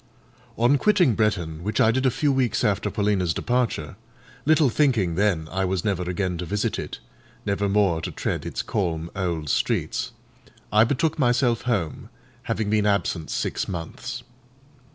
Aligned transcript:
On 0.57 0.79
quitting 0.79 1.13
Bretton, 1.13 1.61
which 1.61 1.79
I 1.79 1.91
did 1.91 2.07
a 2.07 2.09
few 2.09 2.31
weeks 2.31 2.63
after 2.63 2.89
Paulina's 2.89 3.35
departure—little 3.35 4.69
thinking 4.71 5.13
then 5.13 5.47
I 5.51 5.63
was 5.63 5.85
never 5.85 6.01
again 6.09 6.39
to 6.39 6.45
visit 6.47 6.79
it; 6.79 6.97
never 7.45 7.69
more 7.69 8.01
to 8.01 8.09
tread 8.09 8.43
its 8.43 8.63
calm 8.63 9.11
old 9.15 9.47
streets—I 9.47 10.85
betook 10.85 11.19
myself 11.19 11.61
home, 11.69 12.09
having 12.49 12.71
been 12.71 12.87
absent 12.87 13.29
six 13.29 13.67
months. 13.67 14.23